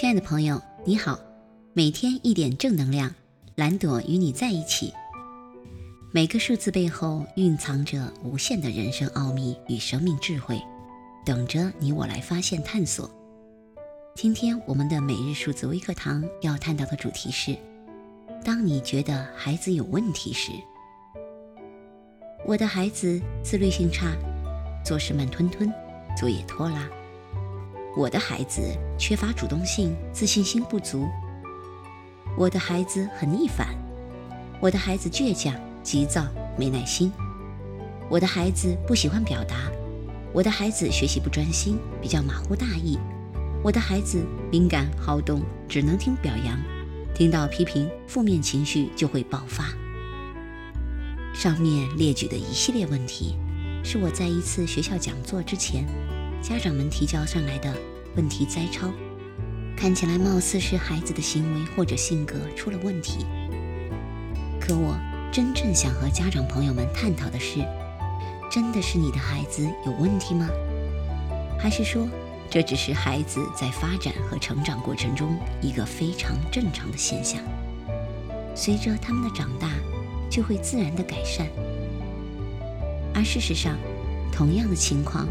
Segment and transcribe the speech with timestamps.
[0.00, 1.18] 亲爱的朋友，你好，
[1.72, 3.12] 每天一点正能量，
[3.56, 4.94] 蓝朵与你在一起。
[6.12, 10.62] 每个数字背后蕴藏着无限的人生奥秘与生命智慧，
[11.26, 13.10] 等着你我来发现探索。
[14.14, 17.56] 今天我们的每日数字微课堂要探讨的主题是：
[18.44, 20.52] 当你觉得孩子有问题时，
[22.46, 24.16] 我的孩子自律性差，
[24.84, 25.68] 做事慢吞吞，
[26.16, 26.88] 作业拖拉。
[27.96, 28.60] 我的孩子
[28.98, 31.08] 缺乏主动性，自信心不足。
[32.36, 33.74] 我的孩子很逆反。
[34.60, 37.12] 我的孩子倔强、急躁、没耐心。
[38.08, 39.70] 我的孩子不喜欢表达。
[40.32, 42.98] 我的孩子学习不专心，比较马虎大意。
[43.62, 46.56] 我的孩子敏感好动，只能听表扬，
[47.14, 49.64] 听到批评，负面情绪就会爆发。
[51.34, 53.36] 上面列举的一系列问题，
[53.82, 55.84] 是我在一次学校讲座之前。
[56.40, 57.72] 家长们提交上来的
[58.16, 58.90] 问题摘抄，
[59.76, 63.26] 看起来貌似是孩子的行为或者性格出了问题。
[64.60, 64.98] 可我
[65.32, 67.60] 真正想和家长朋友们探讨的是：
[68.50, 70.48] 真的是你的孩子有问题吗？
[71.58, 72.08] 还是说
[72.48, 77.42] 这只是孩子在发展和成长过程中一个非常正常的现象？
[78.54, 79.68] 随着他们的长大，
[80.30, 81.46] 就会自然的改善。
[83.14, 83.76] 而事实上，
[84.32, 85.26] 同样的情况。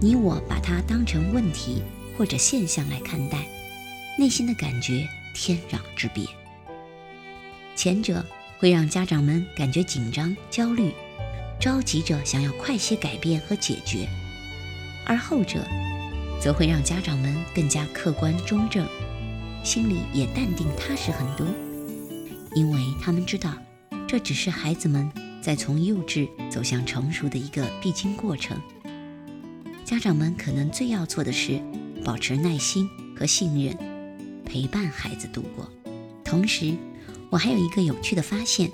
[0.00, 1.82] 你我把它当成问题
[2.16, 3.46] 或者现象来看待，
[4.16, 6.24] 内心的感觉天壤之别。
[7.74, 8.24] 前者
[8.58, 10.92] 会让家长们感觉紧张、焦虑，
[11.60, 14.06] 着急着想要快些改变和解决；
[15.04, 15.66] 而后者
[16.40, 18.86] 则会让家长们更加客观中正，
[19.64, 21.44] 心里也淡定踏实很多，
[22.54, 23.52] 因为他们知道
[24.06, 25.10] 这只是孩子们
[25.42, 28.60] 在从幼稚走向成熟的一个必经过程。
[29.88, 31.58] 家长们可能最要做的是
[32.04, 32.86] 保持耐心
[33.18, 33.74] 和信任，
[34.44, 35.66] 陪伴孩子度过。
[36.22, 36.76] 同时，
[37.30, 38.70] 我还有一个有趣的发现：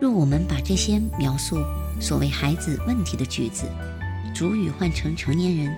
[0.00, 1.62] 若我们把这些描述
[2.00, 3.66] 所谓孩子问题的句子，
[4.34, 5.76] 主语换成成年人，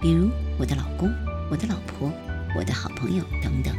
[0.00, 0.28] 比如
[0.58, 1.08] 我的老公、
[1.48, 2.10] 我的老婆、
[2.56, 3.72] 我的好朋友等等，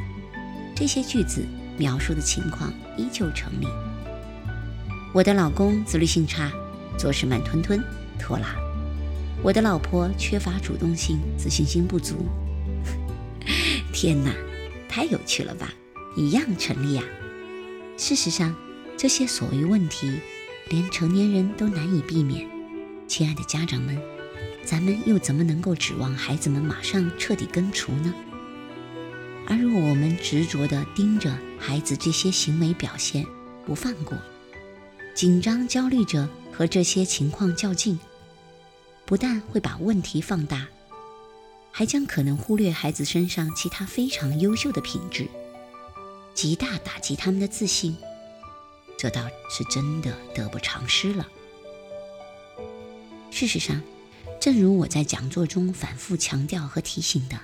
[0.73, 1.45] 这些句子
[1.77, 3.67] 描述的情况依旧成立。
[5.13, 6.49] 我的老公自律性差，
[6.97, 7.83] 做事慢吞吞，
[8.17, 8.55] 拖拉。
[9.41, 12.25] 我的老婆缺乏主动性，自信心不足。
[13.93, 14.33] 天哪，
[14.89, 15.73] 太有趣了吧！
[16.17, 17.03] 一样成立呀。
[17.95, 18.53] 事实上，
[18.97, 20.19] 这些所谓问题，
[20.69, 22.45] 连成年人都难以避免。
[23.07, 23.97] 亲爱的家长们，
[24.65, 28.13] 咱们又怎么能够指望孩子们马上彻底根除呢？
[29.47, 33.25] 而如果我们执着地盯着孩子这些行为表现
[33.65, 34.17] 不放过，
[35.15, 37.97] 紧张焦虑着和这些情况较劲。
[39.09, 40.67] 不但会把问题放大，
[41.71, 45.27] 还将可能忽略孩子身上其他非常优秀的品质，
[46.35, 47.97] 极大打击他们的自信。
[48.99, 51.27] 这倒是真的得不偿失了。
[53.31, 53.81] 事实上，
[54.39, 57.39] 正如我在讲座中反复强调和提醒的，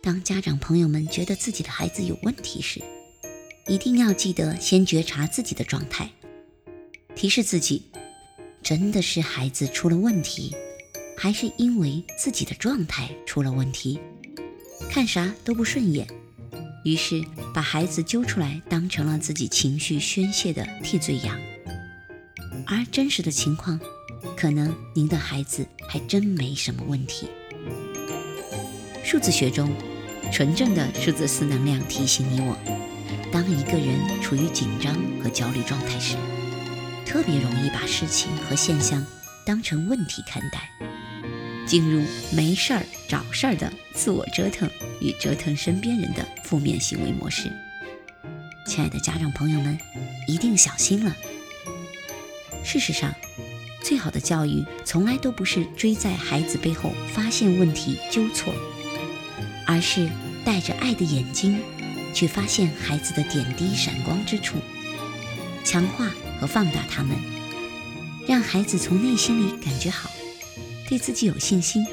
[0.00, 2.80] 当家长朋友们觉得自己的孩子有问题时，
[3.66, 6.10] 一定要记得先觉察自己的状态，
[7.14, 7.90] 提示自己。
[8.62, 10.54] 真的是孩子出了问题，
[11.16, 13.98] 还是因为自己的状态出了问题？
[14.90, 16.06] 看啥都不顺眼，
[16.84, 17.24] 于是
[17.54, 21.38] 把孩子揪出来当成了自己情绪宣泄的替罪羊。
[22.66, 23.80] 而真实的情况，
[24.36, 27.26] 可能您的孩子还真没什么问题。
[29.02, 29.70] 数字学中，
[30.30, 32.56] 纯正的数字四能量提醒你我：
[33.32, 36.16] 当一个人处于紧张和焦虑状态时。
[37.08, 39.02] 特别容易把事情和现象
[39.42, 40.68] 当成问题看待，
[41.66, 42.04] 进入
[42.36, 44.68] 没事儿找事儿的自我折腾
[45.00, 47.50] 与折腾身边人的负面行为模式。
[48.66, 49.78] 亲爱的家长朋友们，
[50.26, 51.16] 一定小心了。
[52.62, 53.14] 事实上，
[53.82, 58.52] 最好的教育从来都不是追在孩子背后发现问题纠错，
[59.66, 60.10] 而是
[60.44, 61.58] 带着爱的眼睛
[62.12, 64.58] 去发现孩子的点滴闪光之处，
[65.68, 66.10] 强化。
[66.40, 67.16] 和放大他们，
[68.28, 70.08] 让孩子从内心里感觉好，
[70.88, 71.84] 对自己有信心。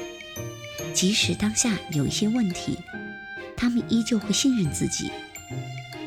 [0.94, 2.78] 即使当下有一些问题，
[3.56, 5.10] 他们依旧会信任自己，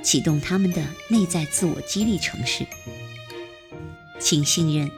[0.01, 2.65] 启动他们的内在自我激励程式。
[4.21, 4.89] 请信任，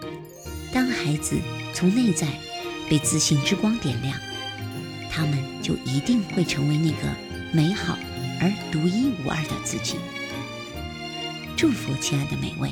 [0.72, 1.36] 当孩子
[1.74, 2.28] 从内在
[2.88, 4.16] 被自信之光点亮，
[5.10, 7.08] 他们就一定会成为那个
[7.52, 7.98] 美好
[8.40, 9.96] 而独一无二的自己。
[11.62, 12.72] 祝福亲爱的每位。